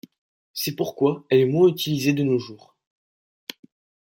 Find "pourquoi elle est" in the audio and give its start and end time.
0.75-1.45